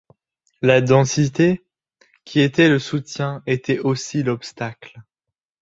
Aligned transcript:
La 0.63 0.81
densité, 0.81 1.63
qui 2.25 2.39
était 2.39 2.69
le 2.69 2.79
soutien, 2.79 3.43
était 3.45 3.77
aussi 3.77 4.23
l’obstacle. 4.23 4.99